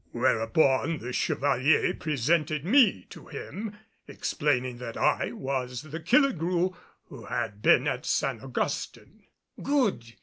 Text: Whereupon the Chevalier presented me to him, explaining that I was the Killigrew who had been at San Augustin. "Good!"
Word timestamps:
Whereupon 0.13 0.97
the 0.97 1.13
Chevalier 1.13 1.93
presented 1.93 2.65
me 2.65 3.05
to 3.11 3.27
him, 3.27 3.77
explaining 4.07 4.79
that 4.79 4.97
I 4.97 5.31
was 5.31 5.83
the 5.83 5.99
Killigrew 5.99 6.75
who 7.03 7.25
had 7.25 7.61
been 7.61 7.85
at 7.85 8.07
San 8.07 8.41
Augustin. 8.41 9.21
"Good!" 9.61 10.15